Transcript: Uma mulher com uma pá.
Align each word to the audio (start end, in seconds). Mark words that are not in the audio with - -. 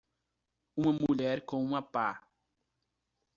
Uma 0.75 0.93
mulher 0.93 1.45
com 1.45 1.63
uma 1.63 1.79
pá. 1.79 2.27